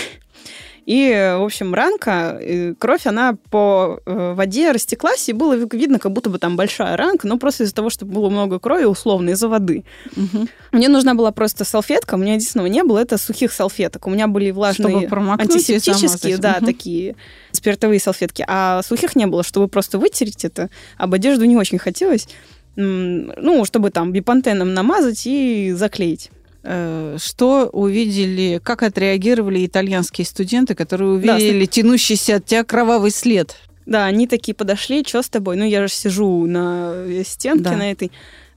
[0.87, 2.39] И, в общем, ранка,
[2.79, 7.27] кровь, она по э, воде растеклась, и было видно, как будто бы там большая ранка,
[7.27, 9.85] но просто из-за того, что было много крови, условно, из-за воды.
[10.15, 10.49] Мгм.
[10.73, 14.07] Мне нужна была просто салфетка, у меня единственного не было, это сухих салфеток.
[14.07, 16.67] У меня были влажные антисептические, да, Мгм.
[16.67, 17.17] такие
[17.53, 18.45] спиртовые салфетки.
[18.47, 20.69] А сухих не было, чтобы просто вытереть это.
[20.99, 22.29] Об одежду не очень хотелось.
[22.77, 26.31] Ну, чтобы там бипантеном намазать и заклеить.
[26.67, 33.57] Э, Что увидели, как отреагировали итальянские студенты, которые Да, увидели тянущийся от тебя кровавый след?
[33.87, 35.57] Да, они такие подошли, что с тобой?
[35.57, 37.77] Ну, я же сижу на стенке Да.
[37.77, 38.11] на этой.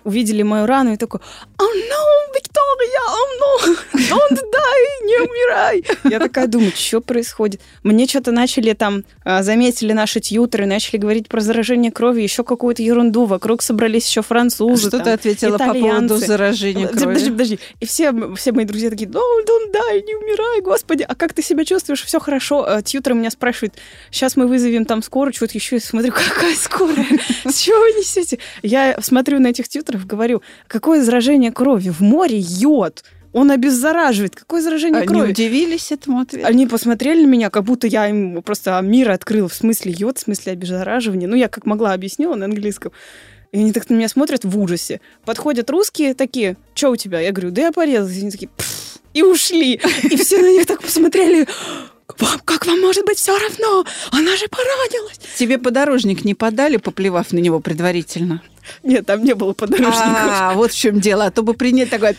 [0.07, 3.77] Увидели мою рану и такой, oh no, Виктория, oh no,
[4.09, 5.83] don't die, не умирай.
[6.09, 7.59] Я такая думаю, что происходит?
[7.83, 12.81] Мне что-то начали там, а, заметили наши тьютеры, начали говорить про заражение крови, еще какую-то
[12.81, 13.25] ерунду.
[13.25, 14.87] Вокруг собрались еще французы.
[14.87, 16.25] Что там, ты ответила по поводу итальянцы.
[16.25, 17.31] заражения Подожди, Подожди, крови?
[17.37, 17.59] подожди.
[17.81, 21.05] И все, все мои друзья такие, no, don't die, не умирай, господи.
[21.07, 22.03] А как ты себя чувствуешь?
[22.03, 22.63] Все хорошо.
[22.65, 23.73] А Тьютер меня спрашивает,
[24.09, 25.75] сейчас мы вызовем там скорую, что-то еще.
[25.75, 27.05] Я смотрю, какая скорая?
[27.45, 28.39] С чего вы несете?
[28.63, 31.89] Я смотрю на этих тьютеров, говорю, какое заражение крови?
[31.89, 33.03] В море йод.
[33.33, 34.35] Он обеззараживает.
[34.35, 35.31] Какое заражение Они крови?
[35.31, 36.47] удивились этому ответу?
[36.47, 40.21] Они посмотрели на меня, как будто я им просто мир открыл в смысле йод, в
[40.21, 41.27] смысле обеззараживания.
[41.27, 42.91] Ну, я как могла объяснила на английском.
[43.51, 45.01] И они так на меня смотрят в ужасе.
[45.25, 47.19] Подходят русские такие, что у тебя?
[47.19, 48.17] Я говорю, да я порезалась.
[48.17, 48.49] И они такие,
[49.13, 49.79] и ушли.
[50.03, 51.47] И все на них так посмотрели.
[52.19, 53.85] «Вам- Как вам может быть все равно?
[54.11, 55.19] Она же поранилась.
[55.37, 58.41] Тебе подорожник не подали, поплевав на него предварительно?
[58.83, 60.01] Нет, там не было подорожников.
[60.03, 61.25] А, вот в чем дело.
[61.25, 62.15] А то бы принять такое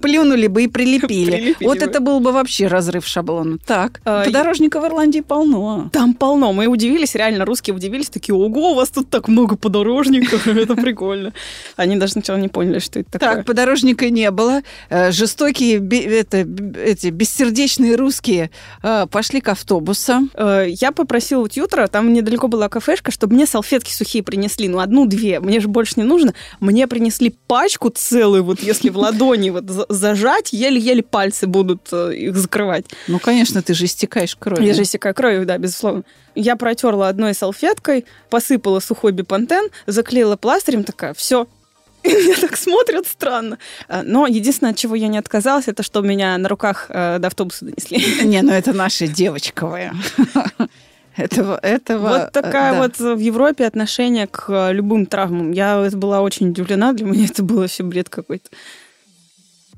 [0.00, 1.30] плюнули бы и прилепили.
[1.30, 1.84] Прилепили вот бы.
[1.84, 3.58] это был бы вообще разрыв шаблона.
[3.66, 5.90] Так, А, подорожника в Ирландии полно.
[5.92, 6.52] Там полно.
[6.52, 11.32] Мы удивились, реально, русские удивились, такие, ого, у вас тут так много подорожников, это прикольно.
[11.76, 13.36] Они даже сначала не поняли, что это такое.
[13.36, 14.62] Так, подорожника не было.
[14.88, 15.76] Э, Жестокие,
[16.20, 16.38] это,
[16.84, 18.50] эти бессердечные русские
[18.82, 20.30] э, пошли к автобусам.
[20.34, 24.68] Э, Я попросила у тьютера, там недалеко была кафешка, чтобы мне салфетки сухие принесли.
[24.68, 25.40] Ну, одну-две.
[25.40, 26.34] Мне же больше не нужно.
[26.60, 32.36] Мне принесли пачку целую, вот если в ладони вот зажать, еле-еле пальцы будут э, их
[32.36, 32.86] закрывать.
[33.08, 34.66] Ну, конечно, ты же истекаешь кровью.
[34.66, 36.04] Я же истекаю кровью, да, безусловно.
[36.34, 41.48] Я протерла одной салфеткой, посыпала сухой бипантен, заклеила пластырем, такая, все.
[42.04, 43.58] Меня так смотрят странно.
[43.88, 47.26] А, Но единственное, от чего я не отказалась, это что меня на руках э, до
[47.26, 48.02] автобуса донесли.
[48.24, 49.92] Не, ну это наши девочковые.
[51.16, 52.08] Этого, этого...
[52.08, 52.78] Вот такая э, да.
[52.78, 55.50] вот в Европе отношение к э, любым травмам.
[55.50, 58.48] Я была очень удивлена, для меня это было все бред какой-то.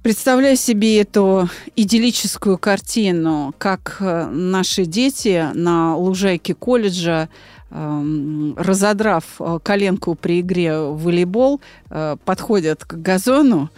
[0.03, 7.29] Представляю себе эту идиллическую картину, как э, наши дети на лужайке колледжа,
[7.71, 11.61] эм, разодрав э, коленку при игре в волейбол,
[11.91, 13.71] э, подходят к газону,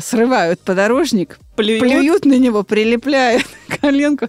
[0.00, 1.80] срывают подорожник, Плюют.
[1.80, 3.44] плюют на него, прилепляют
[3.80, 4.28] коленку.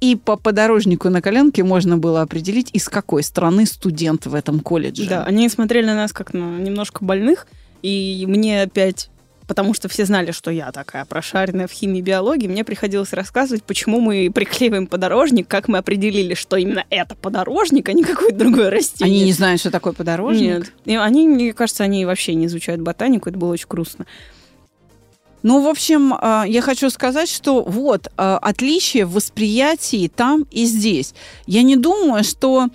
[0.00, 5.08] И по подорожнику на коленке можно было определить, из какой страны студент в этом колледже.
[5.08, 7.46] Да, они смотрели на нас как на немножко больных,
[7.82, 9.08] и мне опять
[9.46, 13.64] потому что все знали, что я такая прошаренная в химии и биологии, мне приходилось рассказывать,
[13.64, 18.70] почему мы приклеиваем подорожник, как мы определили, что именно это подорожник, а не какое-то другое
[18.70, 19.16] растение.
[19.16, 20.58] Они не знают, что такое подорожник?
[20.58, 20.72] Нет.
[20.84, 24.06] И они, мне кажется, они вообще не изучают ботанику, это было очень грустно.
[25.42, 30.64] Ну, в общем, э, я хочу сказать, что вот э, отличие в восприятии там и
[30.64, 31.14] здесь.
[31.46, 32.68] Я не думаю, что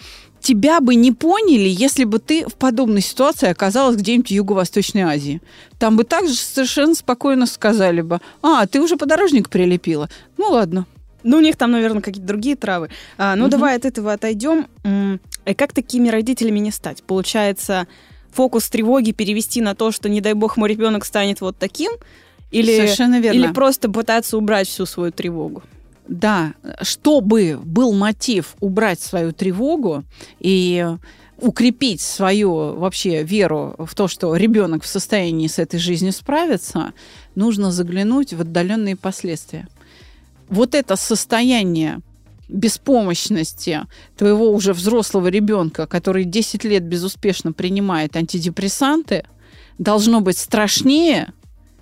[0.47, 5.41] тебя бы не поняли, если бы ты в подобной ситуации оказалась где-нибудь в Юго-Восточной Азии.
[5.77, 10.09] Там бы также совершенно спокойно сказали бы, а, ты уже подорожник прилепила.
[10.37, 10.85] Ну, ладно.
[11.23, 12.89] Ну, у них там, наверное, какие-то другие травы.
[13.17, 13.51] А, ну, Мгм.
[13.51, 14.67] давай от этого отойдем.
[15.45, 17.03] И как такими родителями не стать?
[17.03, 17.85] Получается,
[18.31, 21.91] фокус тревоги перевести на то, что, не дай бог, мой ребенок станет вот таким,
[22.51, 23.37] или, Совершенно верно.
[23.37, 25.63] или просто пытаться убрать всю свою тревогу.
[26.07, 30.03] Да, чтобы был мотив убрать свою тревогу
[30.39, 30.85] и
[31.39, 36.93] укрепить свою вообще веру в то, что ребенок в состоянии с этой жизнью справиться,
[37.35, 39.67] нужно заглянуть в отдаленные последствия.
[40.49, 41.99] Вот это состояние
[42.47, 43.81] беспомощности
[44.15, 49.25] твоего уже взрослого ребенка, который 10 лет безуспешно принимает антидепрессанты,
[49.77, 51.33] должно быть страшнее,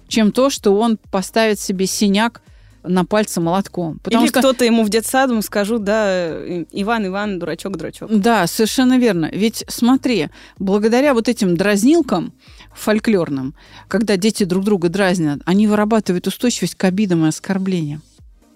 [0.08, 2.42] чем то, что он поставит себе синяк
[2.88, 4.00] на пальце молотком.
[4.04, 6.30] Потому или что кто-то ему в детсаду скажу, да,
[6.72, 8.10] Иван, Иван, дурачок, дурачок.
[8.12, 9.30] да, совершенно верно.
[9.34, 12.34] Ведь смотри, благодаря вот этим дразнилкам
[12.74, 13.56] фольклорным,
[13.88, 18.02] когда дети друг друга дразнят, они вырабатывают устойчивость к обидам и оскорблениям.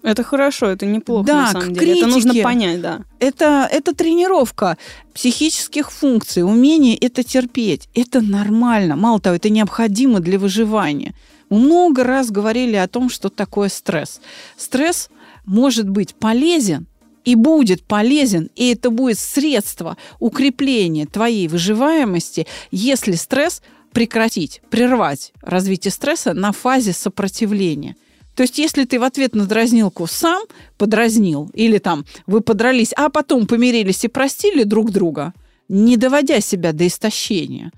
[0.02, 1.98] Это хорошо, это неплохо, Да, на самом деле.
[1.98, 2.42] Это нужно критике.
[2.44, 3.00] понять, да.
[3.18, 4.78] Это, это тренировка
[5.12, 7.88] психических функций, умение это терпеть.
[7.94, 8.96] Это нормально.
[8.96, 11.12] Мало того, это необходимо для выживания.
[11.50, 14.20] Много раз говорили о том, что такое стресс.
[14.56, 15.10] Стресс
[15.44, 16.86] может быть полезен
[17.24, 25.90] и будет полезен, и это будет средство укрепления твоей выживаемости, если стресс прекратить, прервать развитие
[25.90, 27.96] стресса на фазе сопротивления.
[28.36, 30.42] То есть, если ты в ответ на дразнилку сам
[30.78, 35.34] подразнил, или там вы подрались, а потом помирились и простили друг друга,
[35.68, 37.72] не доводя себя до истощения,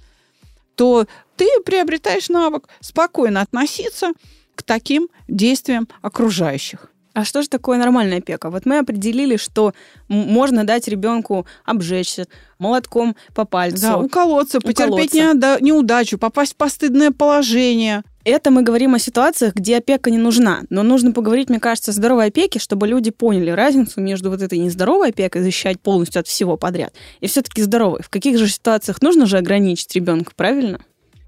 [0.76, 4.12] то ты приобретаешь навык спокойно относиться
[4.54, 6.92] к таким действиям окружающих.
[7.14, 8.48] А что же такое нормальная опека?
[8.48, 9.74] Вот мы определили, что
[10.08, 12.26] можно дать ребенку обжечься
[12.58, 13.82] молотком по пальцу.
[13.82, 15.58] Да, уколоться, потерпеть уколоться.
[15.60, 18.02] неудачу, попасть в постыдное положение.
[18.24, 20.62] Это мы говорим о ситуациях, где опека не нужна.
[20.70, 24.58] Но нужно поговорить, мне кажется, о здоровой опеке, чтобы люди поняли разницу между вот этой
[24.58, 28.00] нездоровой опекой, защищать полностью от всего подряд, и все-таки здоровой.
[28.02, 30.80] В каких же ситуациях нужно же ограничить ребенка, правильно?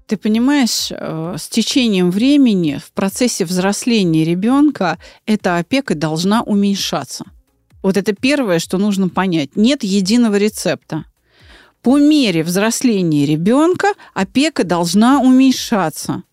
[0.07, 7.25] Ты понимаешь, э, с течением времени в процессе взросления ребенка эта опека должна уменьшаться.
[7.81, 9.55] Вот это первое, что нужно понять.
[9.55, 11.05] Нет единого рецепта.
[11.81, 16.23] По мере взросления ребенка опека должна уменьшаться.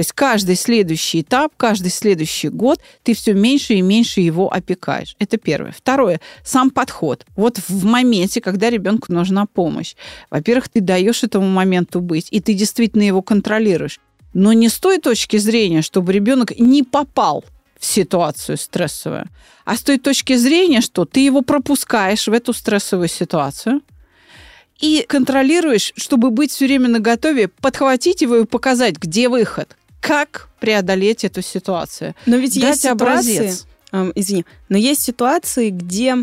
[0.00, 5.14] То есть каждый следующий этап, каждый следующий год ты все меньше и меньше его опекаешь.
[5.18, 5.72] Это первое.
[5.72, 7.26] Второе, сам подход.
[7.36, 9.96] Вот в моменте, когда ребенку нужна помощь.
[10.30, 14.00] Во-первых, ты даешь этому моменту быть, и ты действительно его контролируешь.
[14.32, 17.44] Но не с той точки зрения, чтобы ребенок не попал
[17.78, 19.26] в ситуацию стрессовую,
[19.66, 23.82] а с той точки зрения, что ты его пропускаешь в эту стрессовую ситуацию,
[24.80, 30.48] и контролируешь, чтобы быть все время на готове, подхватить его и показать, где выход, как
[30.60, 32.14] преодолеть эту ситуацию.
[32.26, 33.66] Но ведь Дать есть ситуации, образец.
[33.92, 36.16] Э, извини, но есть ситуации, где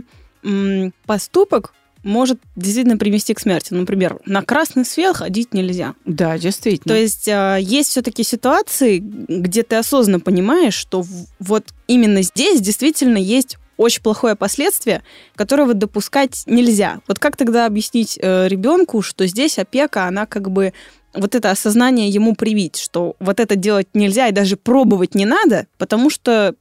[0.43, 3.73] м, поступок может действительно привести к смерти.
[3.73, 5.93] Например, на красный свет ходить нельзя.
[6.05, 6.93] Да, действительно.
[6.93, 11.03] То есть э, есть все-таки ситуации, где ты осознанно понимаешь, что
[11.39, 15.03] вот именно здесь действительно есть очень плохое последствие,
[15.35, 16.99] которого допускать нельзя.
[17.07, 20.73] Вот как тогда объяснить э, ребенку, что здесь опека, она как бы
[21.13, 25.67] вот это осознание ему привить, что вот это делать нельзя и даже пробовать не надо,
[25.77, 26.55] потому что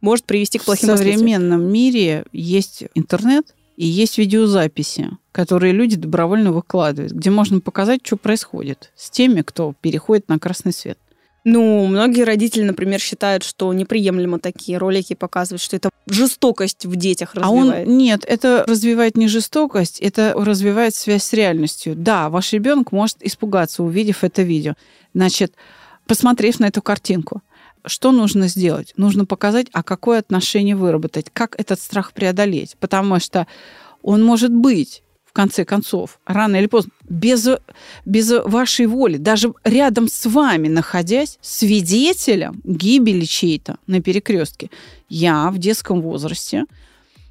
[0.00, 6.52] может привести к плохим В современном мире есть интернет и есть видеозаписи, которые люди добровольно
[6.52, 10.98] выкладывают, где можно показать, что происходит с теми, кто переходит на красный свет.
[11.44, 17.34] Ну, многие родители, например, считают, что неприемлемо такие ролики показывать, что это жестокость в детях
[17.34, 17.86] развивает.
[17.86, 21.94] А он нет, это развивает не жестокость, это развивает связь с реальностью.
[21.96, 24.74] Да, ваш ребенок может испугаться, увидев это видео.
[25.14, 25.54] Значит,
[26.06, 27.42] посмотрев на эту картинку,
[27.86, 28.92] что нужно сделать?
[28.96, 32.76] Нужно показать, а какое отношение выработать, как этот страх преодолеть.
[32.78, 33.46] Потому что
[34.02, 37.48] он может быть в конце концов, рано или поздно, без,
[38.04, 44.70] без вашей воли, даже рядом с вами находясь, свидетелем гибели чьей-то на перекрестке.
[45.08, 46.64] Я в детском возрасте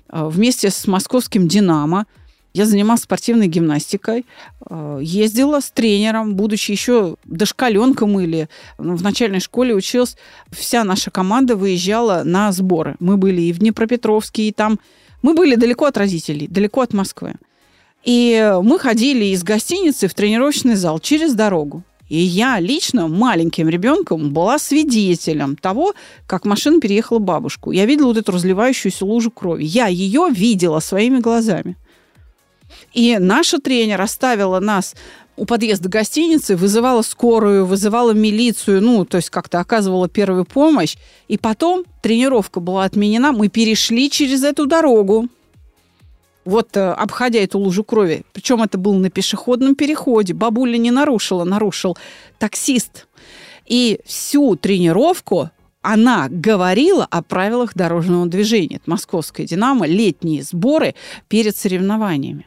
[0.07, 2.05] э, вместе с московским «Динамо»
[2.51, 4.25] Я занималась спортивной гимнастикой,
[4.67, 10.17] э, ездила с тренером, будучи еще дошкаленком или ну, в начальной школе училась.
[10.49, 12.95] Вся наша команда выезжала на сборы.
[12.99, 14.79] Мы были и в Днепропетровске, и там...
[15.21, 17.35] Мы были далеко от родителей, далеко от Москвы.
[18.03, 21.83] И мы ходили из гостиницы в тренировочный зал через дорогу.
[22.07, 25.93] И я лично маленьким ребенком была свидетелем того,
[26.25, 27.71] как машина переехала бабушку.
[27.71, 29.63] Я видела вот эту разливающуюся лужу крови.
[29.63, 31.77] Я ее видела своими глазами.
[32.93, 34.95] И наша тренер оставила нас
[35.37, 40.97] у подъезда гостиницы, вызывала скорую, вызывала милицию, ну, то есть как-то оказывала первую помощь.
[41.27, 45.29] И потом тренировка была отменена, мы перешли через эту дорогу
[46.45, 48.23] вот э, обходя эту лужу крови.
[48.33, 50.33] Причем это был на пешеходном переходе.
[50.33, 51.97] Бабуля не нарушила, нарушил
[52.37, 53.07] таксист.
[53.65, 58.77] И всю тренировку она говорила о правилах дорожного движения.
[58.77, 60.95] Это московская «Динамо», летние сборы
[61.27, 62.45] перед соревнованиями.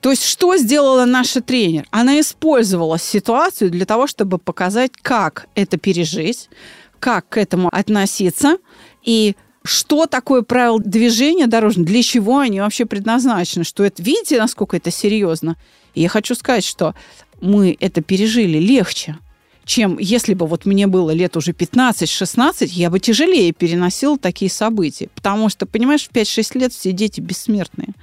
[0.00, 1.86] То есть что сделала наша тренер?
[1.90, 6.50] Она использовала ситуацию для того, чтобы показать, как это пережить,
[6.98, 8.58] как к этому относиться
[9.02, 14.76] и что такое правило движения дорожного, для чего они вообще предназначены, что это, видите, насколько
[14.76, 15.56] это серьезно.
[15.94, 16.94] И я хочу сказать, что
[17.40, 19.18] мы это пережили легче,
[19.64, 25.08] чем если бы вот мне было лет уже 15-16, я бы тяжелее переносила такие события.
[25.14, 27.94] Потому что, понимаешь, в 5-6 лет все дети бессмертные.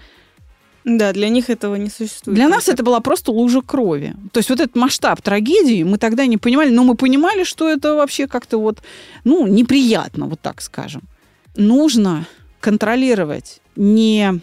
[0.84, 2.36] Да, для них этого не существует.
[2.36, 4.16] Для нас это была просто лужа крови.
[4.32, 7.94] То есть вот этот масштаб трагедии мы тогда не понимали, но мы понимали, что это
[7.94, 8.80] вообще как-то вот,
[9.24, 11.04] ну, неприятно, вот так скажем
[11.56, 12.28] нужно
[12.60, 14.42] контролировать не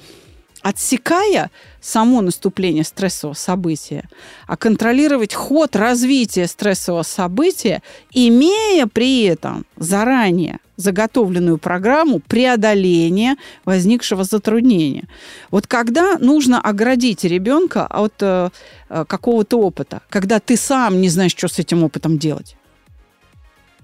[0.62, 1.50] отсекая
[1.80, 4.08] само наступление стрессового события,
[4.46, 7.82] а контролировать ход развития стрессового события,
[8.12, 15.08] имея при этом заранее заготовленную программу преодоления возникшего затруднения.
[15.50, 18.50] Вот когда нужно оградить ребенка от э,
[18.88, 22.56] э, какого-то опыта, когда ты сам не знаешь, что с этим опытом делать.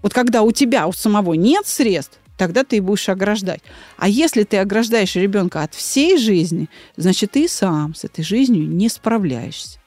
[0.02, 3.62] Вот когда у тебя у самого нет средств, тогда ты и будешь ограждать.
[3.96, 8.88] А если ты ограждаешь ребенка от всей жизни, значит, ты сам с этой жизнью не
[8.88, 9.78] справляешься.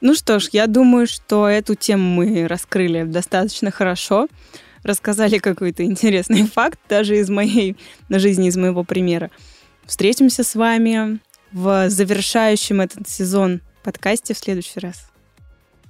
[0.00, 4.28] Ну что ж, я думаю, что эту тему мы раскрыли достаточно хорошо
[4.82, 7.76] рассказали какой-то интересный факт, даже из моей
[8.08, 9.30] жизни, из моего примера.
[9.86, 11.20] Встретимся с вами
[11.52, 15.11] в завершающем этот сезон подкасте в следующий раз.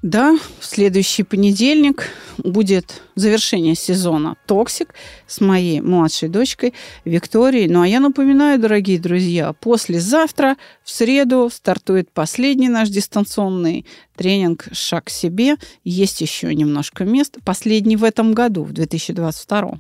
[0.03, 4.95] Да, в следующий понедельник будет завершение сезона «Токсик»
[5.29, 6.75] с моей младшей дочкой
[7.05, 7.69] Викторией.
[7.69, 13.87] Ну а я напоминаю, дорогие друзья, послезавтра, в среду, стартует последний наш дистанционный
[14.17, 15.55] тренинг «Шаг к себе».
[15.85, 17.39] Есть еще немножко мест.
[17.45, 19.79] Последний в этом году, в 2022 а,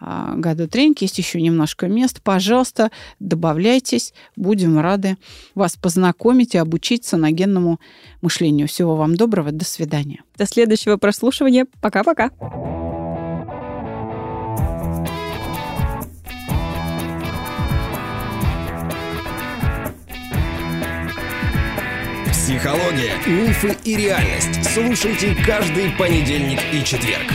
[0.00, 0.98] году тренинг.
[1.02, 2.20] Есть еще немножко мест.
[2.22, 4.12] Пожалуйста, добавляйтесь.
[4.36, 5.16] Будем рады
[5.54, 7.80] вас познакомить и обучить саногенному
[8.22, 8.68] мышлению.
[8.68, 9.52] Всего вам доброго.
[9.52, 10.22] До свидания.
[10.36, 11.66] До следующего прослушивания.
[11.80, 12.30] Пока-пока.
[22.30, 24.64] Психология, мифы и реальность.
[24.74, 27.32] Слушайте каждый понедельник и четверг.